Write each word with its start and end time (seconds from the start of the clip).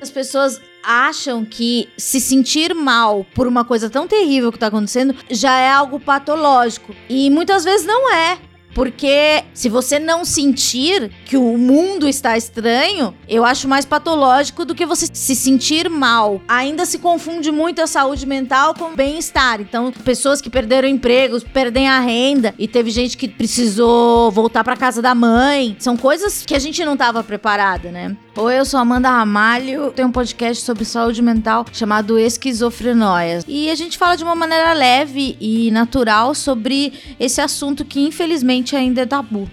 As 0.00 0.10
pessoas 0.10 0.60
acham 0.82 1.44
que 1.44 1.88
se 1.96 2.20
sentir 2.20 2.74
mal 2.74 3.26
por 3.34 3.46
uma 3.46 3.64
coisa 3.64 3.90
tão 3.90 4.06
terrível 4.06 4.52
que 4.52 4.58
tá 4.58 4.68
acontecendo 4.68 5.14
já 5.28 5.58
é 5.58 5.70
algo 5.70 5.98
patológico. 5.98 6.94
E 7.08 7.28
muitas 7.30 7.64
vezes 7.64 7.86
não 7.86 8.12
é. 8.14 8.38
Porque 8.74 9.42
se 9.52 9.68
você 9.68 9.98
não 9.98 10.24
sentir 10.24 11.10
que 11.24 11.36
o 11.36 11.58
mundo 11.58 12.06
está 12.06 12.36
estranho, 12.36 13.12
eu 13.28 13.44
acho 13.44 13.66
mais 13.66 13.84
patológico 13.84 14.64
do 14.64 14.72
que 14.72 14.86
você 14.86 15.08
se 15.12 15.34
sentir 15.34 15.90
mal. 15.90 16.40
Ainda 16.46 16.86
se 16.86 16.98
confunde 16.98 17.50
muito 17.50 17.82
a 17.82 17.88
saúde 17.88 18.24
mental 18.24 18.74
com 18.74 18.94
bem-estar. 18.94 19.60
Então, 19.60 19.90
pessoas 20.04 20.40
que 20.40 20.48
perderam 20.48 20.86
empregos, 20.86 21.42
perdem 21.42 21.88
a 21.88 21.98
renda 21.98 22.54
e 22.56 22.68
teve 22.68 22.90
gente 22.90 23.16
que 23.16 23.26
precisou 23.26 24.30
voltar 24.30 24.62
para 24.62 24.76
casa 24.76 25.02
da 25.02 25.12
mãe, 25.12 25.74
são 25.80 25.96
coisas 25.96 26.44
que 26.46 26.54
a 26.54 26.58
gente 26.60 26.84
não 26.84 26.92
estava 26.92 27.24
preparada, 27.24 27.90
né? 27.90 28.16
Oi, 28.40 28.56
eu 28.56 28.64
sou 28.64 28.78
Amanda 28.78 29.10
Ramalho, 29.10 29.90
tenho 29.90 30.06
um 30.06 30.12
podcast 30.12 30.64
sobre 30.64 30.84
saúde 30.84 31.20
mental 31.20 31.66
chamado 31.72 32.16
Esquizofrenóias. 32.16 33.44
E 33.48 33.68
a 33.68 33.74
gente 33.74 33.98
fala 33.98 34.14
de 34.14 34.22
uma 34.22 34.36
maneira 34.36 34.72
leve 34.74 35.36
e 35.40 35.72
natural 35.72 36.32
sobre 36.36 36.92
esse 37.18 37.40
assunto 37.40 37.84
que 37.84 37.98
infelizmente 37.98 38.76
ainda 38.76 39.00
é 39.00 39.06
tabu. 39.06 39.50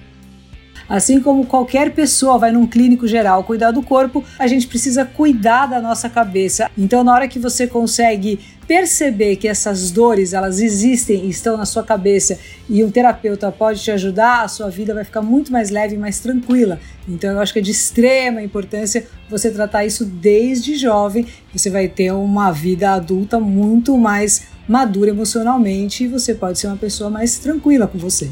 Assim 0.87 1.19
como 1.19 1.45
qualquer 1.45 1.91
pessoa 1.91 2.37
vai 2.37 2.51
num 2.51 2.67
clínico 2.67 3.07
geral 3.07 3.43
cuidar 3.43 3.71
do 3.71 3.81
corpo, 3.81 4.23
a 4.37 4.45
gente 4.45 4.67
precisa 4.67 5.03
cuidar 5.03 5.65
da 5.65 5.81
nossa 5.81 6.09
cabeça. 6.09 6.69
Então, 6.77 7.03
na 7.03 7.13
hora 7.13 7.27
que 7.27 7.39
você 7.39 7.65
consegue 7.65 8.39
perceber 8.67 9.35
que 9.35 9.47
essas 9.47 9.91
dores 9.91 10.33
elas 10.33 10.59
existem 10.59 11.25
e 11.25 11.29
estão 11.29 11.55
na 11.55 11.65
sua 11.65 11.83
cabeça 11.83 12.37
e 12.67 12.83
um 12.83 12.89
terapeuta 12.89 13.51
pode 13.51 13.81
te 13.81 13.91
ajudar, 13.91 14.43
a 14.43 14.47
sua 14.47 14.69
vida 14.69 14.93
vai 14.93 15.03
ficar 15.03 15.21
muito 15.21 15.51
mais 15.51 15.69
leve 15.69 15.95
e 15.95 15.97
mais 15.97 16.19
tranquila. 16.19 16.79
Então 17.07 17.31
eu 17.31 17.39
acho 17.39 17.53
que 17.53 17.59
é 17.59 17.61
de 17.61 17.71
extrema 17.71 18.41
importância 18.41 19.07
você 19.29 19.51
tratar 19.51 19.85
isso 19.85 20.05
desde 20.05 20.75
jovem. 20.75 21.25
Você 21.53 21.69
vai 21.69 21.87
ter 21.87 22.11
uma 22.11 22.51
vida 22.51 22.91
adulta 22.91 23.39
muito 23.39 23.97
mais 23.97 24.43
madura 24.67 25.11
emocionalmente 25.11 26.03
e 26.03 26.07
você 26.07 26.33
pode 26.33 26.57
ser 26.57 26.67
uma 26.67 26.77
pessoa 26.77 27.09
mais 27.09 27.37
tranquila 27.37 27.87
com 27.87 27.97
você. 27.97 28.29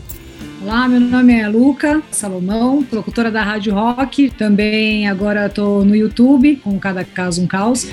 Olá, 0.65 0.87
meu 0.87 1.01
nome 1.01 1.37
é 1.37 1.45
Luca 1.45 2.01
Salomão, 2.09 2.87
locutora 2.89 3.29
da 3.29 3.43
Rádio 3.43 3.73
Rock. 3.73 4.29
Também 4.29 5.09
agora 5.09 5.47
estou 5.47 5.83
no 5.83 5.93
YouTube 5.93 6.55
com 6.63 6.79
Cada 6.79 7.03
Caso 7.03 7.41
um 7.41 7.47
Caos. 7.47 7.85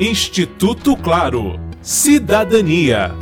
Instituto 0.00 0.96
Claro. 0.96 1.60
Cidadania. 1.82 3.14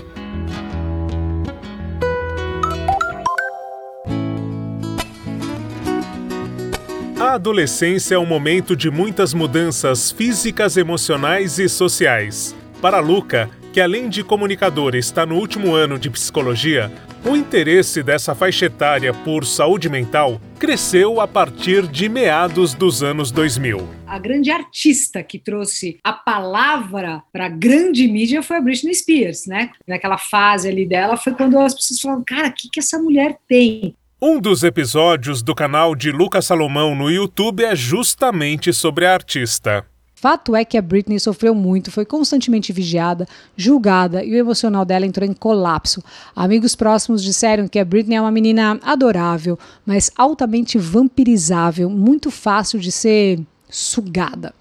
A 7.19 7.33
adolescência 7.33 8.15
é 8.15 8.19
um 8.19 8.27
momento 8.27 8.77
de 8.77 8.93
muitas 8.93 9.35
mudanças 9.35 10.13
físicas, 10.13 10.77
emocionais 10.77 11.59
e 11.59 11.69
sociais. 11.69 12.55
Para 12.81 13.01
Luca, 13.01 13.51
que 13.73 13.81
além 13.81 14.09
de 14.09 14.23
comunicador 14.23 14.95
está 14.95 15.25
no 15.25 15.37
último 15.37 15.75
ano 15.75 15.99
de 15.99 16.11
psicologia, 16.11 16.93
o 17.25 17.35
interesse 17.35 18.03
dessa 18.03 18.35
faixa 18.35 18.67
etária 18.67 19.15
por 19.15 19.47
saúde 19.47 19.89
mental 19.89 20.41
cresceu 20.59 21.21
a 21.21 21.27
partir 21.27 21.87
de 21.87 22.09
meados 22.09 22.75
dos 22.75 23.03
anos 23.03 23.31
2000. 23.31 23.89
A 24.07 24.19
grande 24.19 24.51
artista 24.51 25.23
que 25.23 25.39
trouxe 25.39 25.99
a 26.05 26.13
palavra 26.13 27.23
para 27.33 27.47
a 27.47 27.49
grande 27.49 28.07
mídia 28.07 28.43
foi 28.43 28.59
a 28.59 28.61
Britney 28.61 28.95
Spears, 28.95 29.47
né? 29.47 29.71
Naquela 29.89 30.19
fase 30.19 30.69
ali 30.69 30.85
dela 30.85 31.17
foi 31.17 31.33
quando 31.33 31.59
as 31.59 31.75
pessoas 31.75 32.01
falaram: 32.01 32.25
cara, 32.25 32.49
o 32.49 32.53
que, 32.53 32.69
que 32.69 32.81
essa 32.81 32.99
mulher 32.99 33.39
tem? 33.49 33.97
Um 34.21 34.39
dos 34.39 34.63
episódios 34.63 35.43
do 35.43 35.55
canal 35.55 35.97
de 35.97 36.13
Lucas 36.13 36.45
Salomão 36.45 36.95
no 36.95 37.11
YouTube 37.11 37.65
é 37.65 37.75
justamente 37.75 38.73
sobre 38.73 39.07
a 39.07 39.15
artista. 39.15 39.85
Fato 40.23 40.55
é 40.55 40.65
que 40.65 40.79
a 40.79 40.83
Britney 40.83 41.19
sofreu 41.19 41.53
muito, 41.53 41.91
foi 41.91 42.05
constantemente 42.05 42.73
vigiada, 42.73 43.27
julgada 43.57 44.25
e 44.25 44.31
o 44.31 44.37
emocional 44.37 44.85
dela 44.85 45.05
entrou 45.05 45.29
em 45.29 45.33
colapso. 45.33 46.01
Amigos 46.37 46.77
próximos 46.77 47.25
disseram 47.25 47.67
que 47.67 47.77
a 47.77 47.85
Britney 47.85 48.15
é 48.15 48.21
uma 48.21 48.31
menina 48.31 48.79
adorável, 48.85 49.59
mas 49.85 50.13
altamente 50.15 50.79
vampirizável, 50.79 51.91
muito 51.91 52.31
fácil 52.31 52.79
de 52.79 52.93
ser 52.93 53.41
sugada. 53.69 54.55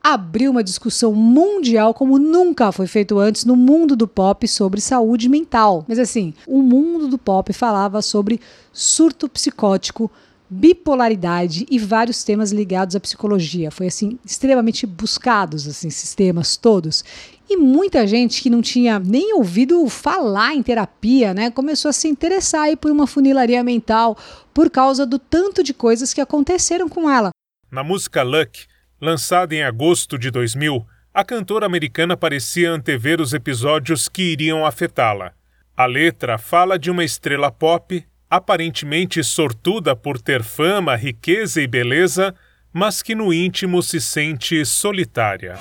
Abriu 0.00 0.52
uma 0.52 0.62
discussão 0.62 1.12
mundial 1.12 1.92
como 1.92 2.16
nunca 2.16 2.70
foi 2.70 2.86
feito 2.86 3.18
antes 3.18 3.44
no 3.44 3.56
mundo 3.56 3.96
do 3.96 4.06
pop 4.06 4.46
sobre 4.46 4.80
saúde 4.80 5.28
mental. 5.28 5.84
Mas 5.88 5.98
assim, 5.98 6.32
o 6.46 6.62
mundo 6.62 7.08
do 7.08 7.18
pop 7.18 7.52
falava 7.52 8.00
sobre 8.02 8.40
surto 8.72 9.28
psicótico, 9.28 10.08
bipolaridade 10.52 11.66
e 11.70 11.78
vários 11.78 12.22
temas 12.22 12.52
ligados 12.52 12.94
à 12.94 13.00
psicologia. 13.00 13.70
Foi 13.70 13.86
assim 13.86 14.18
extremamente 14.24 14.86
buscados 14.86 15.66
assim 15.66 15.88
esses 15.88 16.14
temas 16.14 16.56
todos. 16.58 17.02
E 17.48 17.56
muita 17.56 18.06
gente 18.06 18.42
que 18.42 18.50
não 18.50 18.60
tinha 18.60 18.98
nem 18.98 19.34
ouvido 19.34 19.88
falar 19.88 20.54
em 20.54 20.62
terapia, 20.62 21.32
né, 21.32 21.50
começou 21.50 21.88
a 21.88 21.92
se 21.92 22.06
interessar 22.06 22.62
aí 22.62 22.76
por 22.76 22.90
uma 22.90 23.06
funilaria 23.06 23.64
mental 23.64 24.16
por 24.52 24.70
causa 24.70 25.06
do 25.06 25.18
tanto 25.18 25.62
de 25.62 25.72
coisas 25.72 26.12
que 26.12 26.20
aconteceram 26.20 26.88
com 26.88 27.08
ela. 27.08 27.30
Na 27.70 27.82
música 27.82 28.22
Luck, 28.22 28.66
lançada 29.00 29.54
em 29.54 29.62
agosto 29.62 30.18
de 30.18 30.30
2000, 30.30 30.84
a 31.14 31.24
cantora 31.24 31.66
americana 31.66 32.16
parecia 32.16 32.70
antever 32.70 33.20
os 33.20 33.32
episódios 33.32 34.08
que 34.08 34.32
iriam 34.32 34.64
afetá-la. 34.66 35.32
A 35.74 35.86
letra 35.86 36.36
fala 36.36 36.78
de 36.78 36.90
uma 36.90 37.04
estrela 37.04 37.50
pop 37.50 38.04
aparentemente 38.32 39.22
sortuda 39.22 39.94
por 39.94 40.18
ter 40.18 40.42
fama, 40.42 40.96
riqueza 40.96 41.60
e 41.60 41.66
beleza, 41.66 42.34
mas 42.72 43.02
que 43.02 43.14
no 43.14 43.30
íntimo 43.30 43.82
se 43.82 44.00
sente 44.00 44.64
solitária. 44.64 45.58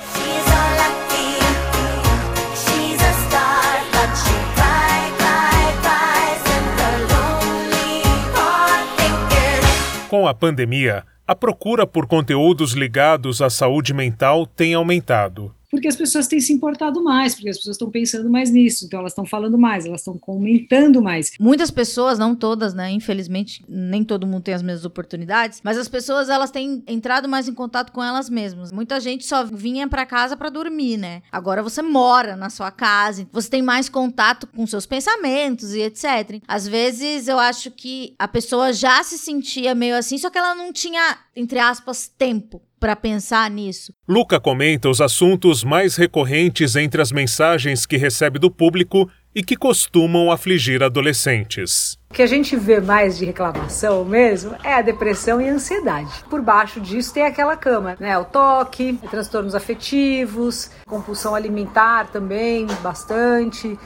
Com 10.07 10.25
a 10.25 10.33
pandemia, 10.33 11.03
a 11.27 11.35
procura 11.35 11.85
por 11.85 12.07
conteúdos 12.07 12.71
ligados 12.71 13.41
à 13.41 13.49
saúde 13.49 13.93
mental 13.93 14.45
tem 14.45 14.75
aumentado 14.75 15.53
porque 15.71 15.87
as 15.87 15.95
pessoas 15.95 16.27
têm 16.27 16.39
se 16.39 16.51
importado 16.51 17.01
mais, 17.01 17.33
porque 17.33 17.49
as 17.49 17.57
pessoas 17.57 17.75
estão 17.75 17.89
pensando 17.89 18.29
mais 18.29 18.51
nisso, 18.51 18.85
então 18.85 18.99
elas 18.99 19.13
estão 19.13 19.25
falando 19.25 19.57
mais, 19.57 19.85
elas 19.85 20.01
estão 20.01 20.17
comentando 20.17 21.01
mais. 21.01 21.31
Muitas 21.39 21.71
pessoas, 21.71 22.19
não 22.19 22.35
todas, 22.35 22.73
né? 22.73 22.91
Infelizmente, 22.91 23.63
nem 23.67 24.03
todo 24.03 24.27
mundo 24.27 24.43
tem 24.43 24.53
as 24.53 24.61
mesmas 24.61 24.83
oportunidades, 24.83 25.61
mas 25.63 25.77
as 25.77 25.87
pessoas 25.87 26.29
elas 26.29 26.51
têm 26.51 26.83
entrado 26.85 27.29
mais 27.29 27.47
em 27.47 27.53
contato 27.53 27.91
com 27.91 28.03
elas 28.03 28.29
mesmas. 28.29 28.71
Muita 28.71 28.99
gente 28.99 29.25
só 29.25 29.45
vinha 29.45 29.87
para 29.87 30.05
casa 30.05 30.35
para 30.35 30.49
dormir, 30.49 30.97
né? 30.97 31.21
Agora 31.31 31.63
você 31.63 31.81
mora 31.81 32.35
na 32.35 32.49
sua 32.49 32.69
casa, 32.69 33.27
você 33.31 33.49
tem 33.49 33.61
mais 33.61 33.87
contato 33.87 34.47
com 34.47 34.67
seus 34.67 34.85
pensamentos 34.85 35.73
e 35.73 35.79
etc. 35.79 36.41
Às 36.47 36.67
vezes 36.67 37.29
eu 37.29 37.39
acho 37.39 37.71
que 37.71 38.13
a 38.19 38.27
pessoa 38.27 38.73
já 38.73 39.01
se 39.03 39.17
sentia 39.17 39.73
meio 39.73 39.95
assim, 39.95 40.17
só 40.17 40.29
que 40.29 40.37
ela 40.37 40.53
não 40.53 40.73
tinha, 40.73 41.17
entre 41.33 41.59
aspas, 41.59 42.09
tempo 42.09 42.61
para 42.81 42.95
pensar 42.95 43.47
nisso. 43.51 43.93
Luca 44.09 44.39
comenta 44.39 44.89
os 44.89 44.99
assuntos 44.99 45.63
mais 45.63 45.95
recorrentes 45.95 46.75
entre 46.75 46.99
as 46.99 47.11
mensagens 47.11 47.85
que 47.85 47.95
recebe 47.95 48.39
do 48.39 48.49
público 48.49 49.07
e 49.35 49.43
que 49.43 49.55
costumam 49.55 50.31
afligir 50.31 50.81
adolescentes. 50.81 51.95
O 52.09 52.15
que 52.15 52.23
a 52.23 52.27
gente 52.27 52.55
vê 52.55 52.81
mais 52.81 53.19
de 53.19 53.25
reclamação 53.25 54.03
mesmo 54.03 54.55
é 54.63 54.73
a 54.73 54.81
depressão 54.81 55.39
e 55.39 55.47
a 55.47 55.53
ansiedade. 55.53 56.11
Por 56.27 56.41
baixo 56.41 56.81
disso 56.81 57.13
tem 57.13 57.23
aquela 57.23 57.55
cama, 57.55 57.95
né? 57.99 58.17
O 58.17 58.25
toque, 58.25 58.97
transtornos 59.11 59.53
afetivos, 59.53 60.71
compulsão 60.87 61.35
alimentar 61.35 62.07
também, 62.07 62.65
bastante. 62.81 63.77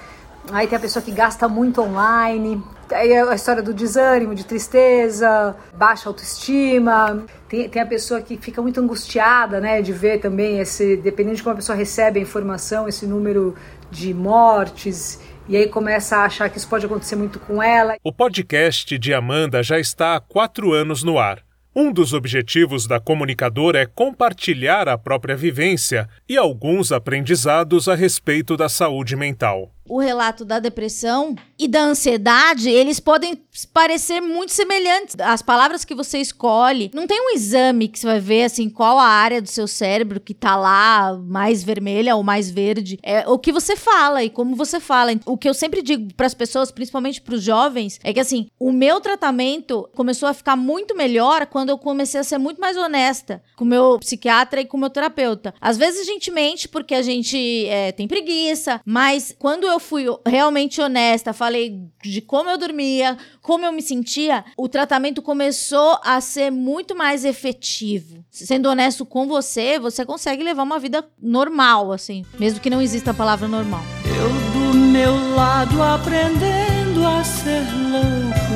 Aí 0.52 0.68
tem 0.68 0.78
a 0.78 0.82
pessoa 0.82 1.04
que 1.04 1.12
gasta 1.12 1.50
muito 1.50 1.82
online, 1.82 2.64
Aí 2.91 3.12
é 3.12 3.22
a 3.22 3.35
história 3.35 3.63
do 3.63 3.73
desânimo, 3.73 4.35
de 4.35 4.46
tristeza, 4.46 5.56
baixa 5.75 6.09
autoestima. 6.09 7.25
Tem, 7.50 7.67
tem 7.67 7.82
a 7.82 7.85
pessoa 7.85 8.22
que 8.22 8.37
fica 8.37 8.61
muito 8.61 8.79
angustiada, 8.79 9.59
né, 9.59 9.82
de 9.82 9.91
ver 9.91 10.20
também 10.20 10.59
esse, 10.59 10.97
dependendo 10.97 11.37
de 11.37 11.43
como 11.43 11.53
a 11.53 11.58
pessoa 11.58 11.76
recebe 11.76 12.20
a 12.20 12.22
informação, 12.22 12.87
esse 12.87 13.05
número 13.05 13.55
de 13.90 14.14
mortes. 14.14 15.20
E 15.47 15.55
aí 15.55 15.67
começa 15.67 16.17
a 16.17 16.26
achar 16.26 16.49
que 16.49 16.58
isso 16.58 16.67
pode 16.67 16.85
acontecer 16.85 17.16
muito 17.16 17.40
com 17.40 17.61
ela. 17.61 17.97
O 18.03 18.11
podcast 18.11 18.97
de 18.97 19.14
Amanda 19.14 19.61
já 19.61 19.79
está 19.79 20.16
há 20.16 20.20
quatro 20.20 20.73
anos 20.73 21.03
no 21.03 21.20
ar. 21.20 21.43
Um 21.76 21.91
dos 21.91 22.14
objetivos 22.14 22.88
da 22.88 23.02
comunicadora 23.02 23.79
é 23.79 23.85
compartilhar 23.85 24.88
a 24.88 24.97
própria 24.97 25.35
vivência 25.35 26.08
e 26.28 26.38
alguns 26.38 26.91
aprendizados 26.91 27.90
a 27.90 27.96
respeito 27.96 28.55
da 28.55 28.70
saúde 28.70 29.16
mental. 29.16 29.75
O 29.87 29.99
relato 29.99 30.43
da 30.43 30.59
depressão 30.59 31.35
e 31.58 31.67
da 31.67 31.82
ansiedade, 31.82 32.70
eles 32.70 32.99
podem 32.99 33.40
parecer 33.73 34.20
muito 34.22 34.52
semelhantes. 34.52 35.16
As 35.20 35.41
palavras 35.41 35.85
que 35.85 35.96
você 35.96 36.17
escolhe, 36.17 36.91
não 36.93 37.08
tem 37.08 37.20
um 37.22 37.34
exame 37.34 37.87
que 37.87 37.99
você 37.99 38.05
vai 38.05 38.20
ver 38.20 38.43
assim 38.43 38.70
qual 38.70 38.99
a 38.99 39.08
área 39.08 39.41
do 39.41 39.47
seu 39.47 39.67
cérebro 39.67 40.20
que 40.20 40.34
tá 40.34 40.55
lá 40.55 41.17
mais 41.17 41.64
vermelha 41.64 42.16
ou 42.16 42.23
mais 42.23 42.49
verde. 42.49 42.99
É 43.02 43.28
o 43.28 43.40
que 43.40 43.52
você 43.52 43.76
fala 43.76 44.23
e 44.23 44.29
como 44.29 44.55
você 44.55 44.79
fala. 44.79 45.11
O 45.26 45.37
que 45.37 45.47
eu 45.47 45.53
sempre 45.53 45.82
digo 45.82 46.14
para 46.16 46.26
as 46.26 46.34
pessoas, 46.34 46.72
principalmente 46.72 47.22
para 47.22 47.35
os 47.35 47.43
jovens, 47.43 47.99
é 48.03 48.14
que 48.14 48.20
assim, 48.20 48.47
o 48.59 48.72
meu 48.72 48.99
tratamento 48.99 49.88
começou 49.96 50.28
a 50.28 50.34
ficar 50.34 50.55
muito 50.55 50.96
melhor 50.96 51.46
quando 51.46 51.70
eu 51.70 51.78
comecei 51.78 52.20
a 52.20 52.23
ser 52.23 52.38
muito 52.38 52.59
mais 52.59 52.76
honesta 52.76 53.41
com 53.55 53.64
o 53.64 53.67
meu 53.67 53.97
psiquiatra 53.99 54.61
e 54.61 54.66
com 54.66 54.78
o 54.78 54.79
meu 54.79 54.90
terapeuta. 54.90 55.53
Às 55.61 55.78
vezes 55.78 56.02
a 56.02 56.03
gente 56.03 56.31
mente 56.31 56.67
porque 56.67 56.93
a 56.93 57.02
gente 57.02 57.66
é, 57.67 57.91
tem 57.91 58.08
preguiça, 58.08 58.81
mas 58.85 59.34
quando 59.38 59.66
eu 59.66 59.75
fui 59.80 60.06
realmente 60.26 60.82
honesta, 60.82 61.34
falei 61.34 61.80
de 62.04 62.22
como 62.22 62.50
eu 62.50 62.58
dormia, 62.58 63.18
como 63.42 63.66
eu 63.66 63.72
me 63.72 63.82
sentia, 63.82 64.44
o 64.58 64.68
tratamento 64.68 65.22
começou 65.22 66.00
a 66.04 66.20
ser 66.22 66.52
muito 66.52 66.96
mais 66.96 67.26
efetivo. 67.26 68.24
Sendo 68.30 68.70
honesto 68.70 69.06
com 69.06 69.28
você, 69.28 69.80
você 69.80 70.06
consegue 70.06 70.44
levar 70.44 70.64
uma 70.64 70.80
vida 70.80 71.08
normal, 71.22 71.92
assim, 71.92 72.26
mesmo 72.40 72.60
que 72.60 72.70
não 72.70 72.82
exista 72.82 73.12
a 73.12 73.14
palavra 73.14 73.48
normal. 73.48 73.82
Eu 74.06 74.30
do 74.72 74.78
meu 74.78 75.36
lado 75.36 75.82
aprendendo 75.82 77.06
a 77.06 77.24
ser 77.24 77.64
louco, 77.92 78.56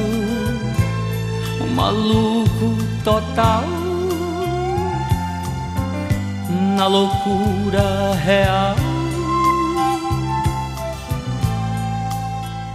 um 1.64 1.68
maluco 1.74 2.78
total. 3.04 3.64
Na 6.78 6.88
loucura 6.88 8.14
real. 8.14 8.89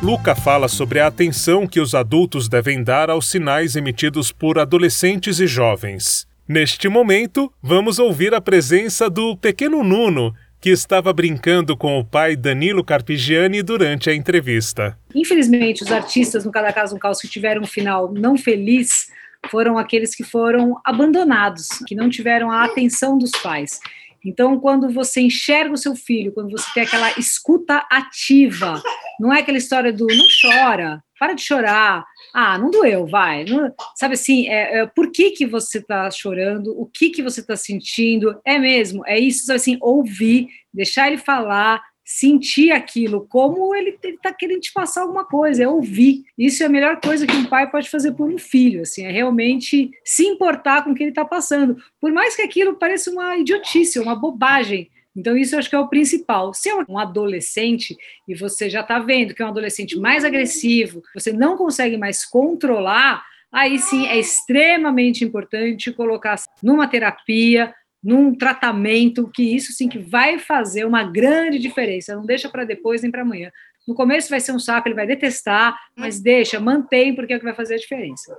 Luca 0.05 0.35
fala 0.35 0.69
sobre 0.69 1.01
a 1.01 1.07
atenção 1.07 1.67
que 1.67 1.81
os 1.81 1.95
adultos 1.95 2.47
devem 2.47 2.85
dar 2.85 3.09
aos 3.09 3.27
sinais 3.27 3.75
emitidos 3.75 4.31
por 4.31 4.59
adolescentes 4.59 5.41
e 5.41 5.47
jovens. 5.47 6.29
Neste 6.47 6.91
momento, 6.91 7.51
vamos 7.63 7.99
ouvir 7.99 8.35
a 8.35 8.41
presença 8.41 9.09
do 9.09 9.35
pequeno 9.35 9.83
Nuno, 9.83 10.35
que 10.61 10.69
estava 10.69 11.11
brincando 11.11 11.75
com 11.75 11.99
o 11.99 12.05
pai 12.05 12.37
Danilo 12.37 12.85
Carpigiani 12.85 13.63
durante 13.63 14.11
a 14.11 14.15
entrevista. 14.15 14.95
Infelizmente, 15.15 15.83
os 15.83 15.91
artistas, 15.91 16.45
no 16.45 16.53
Cada 16.53 16.71
Caso 16.71 16.95
um 16.95 16.99
Caos, 16.99 17.19
que 17.19 17.27
tiveram 17.27 17.63
um 17.63 17.67
final 17.67 18.13
não 18.13 18.37
feliz, 18.37 19.07
foram 19.51 19.79
aqueles 19.79 20.15
que 20.15 20.23
foram 20.23 20.79
abandonados, 20.85 21.67
que 21.87 21.95
não 21.95 22.11
tiveram 22.11 22.51
a 22.51 22.63
atenção 22.65 23.17
dos 23.17 23.31
pais. 23.31 23.81
Então, 24.23 24.61
quando 24.61 24.91
você 24.91 25.23
enxerga 25.23 25.73
o 25.73 25.79
seu 25.79 25.97
filho, 25.97 26.33
quando 26.33 26.51
você 26.51 26.67
tem 26.75 26.83
aquela 26.83 27.11
escuta 27.19 27.87
ativa, 27.91 28.83
não 29.19 29.33
é 29.33 29.41
aquela 29.41 29.59
história 29.59 29.93
do 29.93 30.07
não 30.07 30.27
chora, 30.41 31.03
para 31.19 31.35
de 31.35 31.43
chorar, 31.43 32.05
ah, 32.35 32.59
não 32.59 32.71
doeu, 32.71 33.07
vai. 33.07 33.45
Não, 33.45 33.73
sabe 33.95 34.15
assim, 34.15 34.49
é, 34.49 34.81
é, 34.81 34.87
por 34.87 35.11
que, 35.11 35.31
que 35.31 35.47
você 35.47 35.79
está 35.79 36.11
chorando? 36.11 36.79
O 36.79 36.87
que, 36.87 37.11
que 37.11 37.23
você 37.23 37.41
está 37.41 37.57
sentindo? 37.57 38.39
É 38.45 38.59
mesmo, 38.59 39.07
é 39.07 39.19
isso, 39.19 39.47
sabe 39.47 39.57
assim, 39.57 39.79
ouvir, 39.81 40.49
deixar 40.73 41.07
ele 41.07 41.19
falar, 41.19 41.83
sentir 42.05 42.71
aquilo, 42.71 43.27
como 43.27 43.75
ele 43.75 43.99
está 44.03 44.33
querendo 44.33 44.61
te 44.61 44.73
passar 44.73 45.03
alguma 45.03 45.25
coisa, 45.25 45.65
é 45.65 45.69
ouvir. 45.69 46.25
Isso 46.37 46.63
é 46.63 46.67
a 46.67 46.69
melhor 46.71 47.01
coisa 47.01 47.27
que 47.27 47.35
um 47.35 47.47
pai 47.47 47.71
pode 47.71 47.89
fazer 47.89 48.13
por 48.13 48.29
um 48.29 48.37
filho, 48.37 48.83
assim, 48.83 49.07
é 49.07 49.11
realmente 49.11 49.91
se 50.05 50.27
importar 50.27 50.85
com 50.85 50.91
o 50.91 50.95
que 50.95 51.03
ele 51.03 51.11
está 51.11 51.25
passando. 51.25 51.77
Por 52.01 52.13
mais 52.13 52.37
que 52.37 52.43
aquilo 52.43 52.77
pareça 52.77 53.11
uma 53.11 53.39
idiotice, 53.39 53.99
uma 53.99 54.15
bobagem, 54.15 54.91
então, 55.17 55.37
isso 55.37 55.57
acho 55.57 55.71
que 55.71 55.77
é 55.77 55.79
o 55.79 55.89
principal. 55.89 56.53
Se 56.53 56.69
é 56.69 56.75
um 56.89 56.99
adolescente 56.99 57.97
e 58.27 58.35
você 58.35 58.69
já 58.69 58.81
está 58.81 58.99
vendo 58.99 59.33
que 59.35 59.43
é 59.43 59.47
um 59.47 59.51
adolescente 59.51 59.97
mais 59.99 60.25
agressivo, 60.25 61.03
você 61.15 61.33
não 61.33 61.57
consegue 61.57 61.97
mais 61.97 62.25
controlar, 62.25 63.25
aí 63.53 63.79
sim 63.79 64.07
é 64.07 64.19
extremamente 64.19 65.25
importante 65.25 65.93
colocar 65.93 66.37
numa 66.63 66.89
terapia, 66.89 67.73
num 68.03 68.35
tratamento, 68.35 69.31
que 69.33 69.55
isso 69.55 69.73
sim 69.73 69.89
que 69.89 69.99
vai 69.99 70.39
fazer 70.39 70.85
uma 70.85 71.05
grande 71.05 71.59
diferença. 71.59 72.17
Não 72.17 72.27
deixa 72.27 72.49
para 72.49 72.65
depois 72.65 73.01
nem 73.01 73.11
para 73.11 73.23
amanhã. 73.23 73.53
No 73.87 73.95
começo 73.95 74.31
vai 74.31 74.41
ser 74.41 74.53
um 74.53 74.59
saco, 74.59 74.89
ele 74.89 74.95
vai 74.95 75.07
detestar, 75.07 75.79
mas 75.95 76.19
deixa, 76.19 76.59
mantém, 76.59 77.15
porque 77.15 77.35
é 77.35 77.37
o 77.37 77.39
que 77.39 77.45
vai 77.45 77.55
fazer 77.55 77.75
a 77.75 77.79
diferença. 77.79 78.35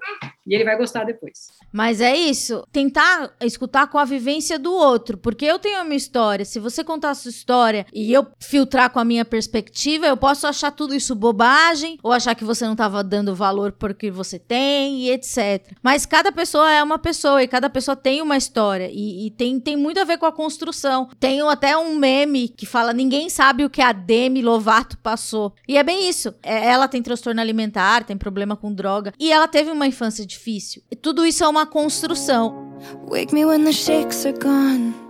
E 0.45 0.56
ele 0.56 0.63
vai 0.63 0.75
gostar 0.75 1.03
depois. 1.03 1.51
Mas 1.71 2.01
é 2.01 2.15
isso, 2.15 2.65
tentar 2.71 3.31
escutar 3.42 3.88
com 3.88 4.00
a 4.00 4.06
vivência 4.06 4.57
do 4.57 4.74
outro, 4.74 5.18
porque 5.18 5.45
eu 5.45 5.59
tenho 5.59 5.80
a 5.80 5.83
minha 5.83 5.97
história. 5.97 6.44
Se 6.44 6.59
você 6.59 6.83
contar 6.83 7.12
a 7.12 7.15
sua 7.15 7.30
história 7.30 7.86
e 7.94 8.12
eu 8.12 8.25
filtrar 8.39 8.89
com 8.89 9.00
a 9.00 9.06
minha 9.06 9.24
perspectiva, 9.24 10.07
eu 10.07 10.18
posso 10.18 10.47
achar 10.47 10.71
tudo 10.71 10.95
isso 10.95 11.13
bobagem, 11.13 12.00
ou 12.01 12.12
achar 12.12 12.33
que 12.33 12.44
você 12.44 12.65
não 12.65 12.71
estava 12.71 13.03
dando 13.03 13.36
valor 13.36 13.71
porque 13.71 14.09
você 14.09 14.39
tem, 14.39 15.01
e 15.01 15.12
etc. 15.12 15.74
Mas 15.83 16.07
cada 16.07 16.31
pessoa 16.31 16.71
é 16.71 16.81
uma 16.81 16.97
pessoa, 16.97 17.44
e 17.44 17.47
cada 17.47 17.69
pessoa 17.69 17.95
tem 17.95 18.19
uma 18.19 18.38
história, 18.38 18.89
e, 18.92 19.27
e 19.27 19.31
tem, 19.31 19.59
tem 19.59 19.77
muito 19.77 20.00
a 20.00 20.03
ver 20.03 20.18
com 20.18 20.25
a 20.25 20.31
construção. 20.31 21.07
Tenho 21.19 21.47
até 21.47 21.77
um 21.77 21.95
meme 21.95 22.50
que 22.50 22.65
fala: 22.65 22.94
ninguém 22.94 23.30
sabe 23.30 23.63
o 23.63 23.69
que 23.69 23.81
a 23.81 23.92
Demi 23.92 24.42
Lovato 24.42 24.97
passou 24.97 25.34
passou. 25.35 25.53
E 25.67 25.77
é 25.77 25.83
bem 25.83 26.09
isso. 26.09 26.33
É, 26.41 26.67
ela 26.67 26.87
tem 26.87 27.01
transtorno 27.01 27.41
alimentar, 27.41 28.03
tem 28.03 28.17
problema 28.17 28.55
com 28.55 28.73
droga. 28.73 29.13
E 29.19 29.31
ela 29.31 29.47
teve 29.47 29.69
uma 29.69 29.85
infância 29.85 30.25
difícil. 30.25 30.81
E 30.89 30.95
tudo 30.95 31.25
isso 31.25 31.43
é 31.43 31.47
uma 31.47 31.65
construção. 31.65 32.73
Wake 33.09 33.33
me 33.33 33.45
when 33.45 33.63
the 33.63 33.71
shakes 33.71 34.25
are 34.25 34.37
gone. 34.37 35.05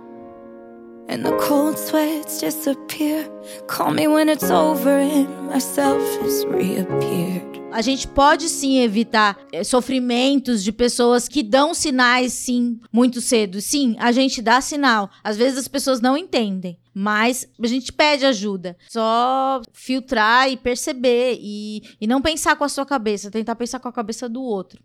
And 1.16 1.22
the 1.22 1.32
cold 1.48 1.78
sweats 1.78 2.40
disappear. 2.40 3.26
Call 3.66 3.90
me 3.90 4.06
when 4.06 4.28
it's 4.28 4.50
over 4.50 4.90
and 4.90 5.48
myself 5.50 6.02
has 6.20 6.44
reappeared. 6.44 7.58
A 7.72 7.80
gente 7.80 8.06
pode 8.06 8.50
sim 8.50 8.80
evitar 8.80 9.38
é, 9.50 9.64
sofrimentos 9.64 10.62
de 10.62 10.72
pessoas 10.72 11.26
que 11.26 11.42
dão 11.42 11.72
sinais, 11.72 12.34
sim, 12.34 12.78
muito 12.92 13.22
cedo. 13.22 13.62
Sim, 13.62 13.96
a 13.98 14.12
gente 14.12 14.42
dá 14.42 14.60
sinal. 14.60 15.08
Às 15.24 15.38
vezes 15.38 15.60
as 15.60 15.68
pessoas 15.68 16.02
não 16.02 16.18
entendem. 16.18 16.78
Mas 16.92 17.48
a 17.62 17.66
gente 17.66 17.94
pede 17.94 18.26
ajuda. 18.26 18.76
Só 18.86 19.62
filtrar 19.72 20.50
e 20.50 20.58
perceber. 20.58 21.38
E, 21.40 21.80
e 21.98 22.06
não 22.06 22.20
pensar 22.20 22.56
com 22.56 22.64
a 22.64 22.68
sua 22.68 22.84
cabeça, 22.84 23.30
tentar 23.30 23.56
pensar 23.56 23.78
com 23.78 23.88
a 23.88 23.92
cabeça 23.92 24.28
do 24.28 24.42
outro. 24.42 24.82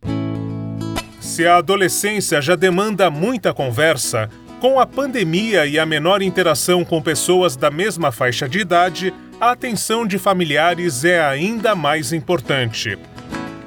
Se 1.20 1.46
a 1.46 1.58
adolescência 1.58 2.42
já 2.42 2.56
demanda 2.56 3.10
muita 3.10 3.54
conversa, 3.54 4.30
com 4.62 4.80
a 4.80 4.86
pandemia 4.86 5.66
e 5.66 5.80
a 5.80 5.88
menor 5.88 6.22
interação 6.22 6.86
com 6.86 7.02
pessoas 7.02 7.56
da 7.56 7.72
mesma 7.72 8.12
faixa 8.12 8.48
de 8.48 8.60
idade, 8.60 9.12
a 9.40 9.50
atenção 9.50 10.06
de 10.06 10.20
familiares 10.20 11.04
é 11.04 11.20
ainda 11.20 11.74
mais 11.74 12.14
importante. 12.14 12.96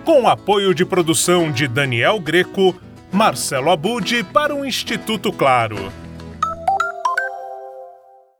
Com 0.04 0.28
apoio 0.28 0.72
de 0.72 0.84
produção 0.84 1.50
de 1.50 1.66
Daniel 1.66 2.20
Greco, 2.20 2.76
Marcelo 3.12 3.72
Abude 3.72 4.22
para 4.22 4.54
o 4.54 4.64
Instituto 4.64 5.32
Claro. 5.32 6.03